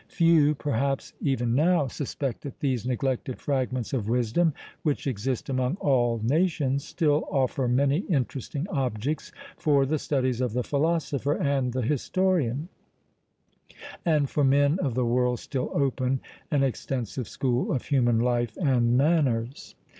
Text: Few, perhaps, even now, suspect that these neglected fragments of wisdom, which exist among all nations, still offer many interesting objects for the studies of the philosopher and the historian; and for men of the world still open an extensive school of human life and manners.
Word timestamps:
Few, 0.07 0.55
perhaps, 0.55 1.13
even 1.21 1.53
now, 1.53 1.85
suspect 1.85 2.41
that 2.41 2.59
these 2.59 2.87
neglected 2.87 3.39
fragments 3.39 3.93
of 3.93 4.09
wisdom, 4.09 4.51
which 4.81 5.05
exist 5.05 5.47
among 5.47 5.75
all 5.75 6.19
nations, 6.23 6.83
still 6.83 7.27
offer 7.29 7.67
many 7.67 7.99
interesting 8.09 8.67
objects 8.69 9.31
for 9.57 9.85
the 9.85 9.99
studies 9.99 10.41
of 10.41 10.53
the 10.53 10.63
philosopher 10.63 11.33
and 11.35 11.71
the 11.71 11.83
historian; 11.83 12.67
and 14.03 14.27
for 14.27 14.43
men 14.43 14.79
of 14.79 14.95
the 14.95 15.05
world 15.05 15.37
still 15.39 15.69
open 15.71 16.19
an 16.49 16.63
extensive 16.63 17.27
school 17.27 17.71
of 17.71 17.85
human 17.85 18.17
life 18.19 18.57
and 18.57 18.97
manners. 18.97 19.75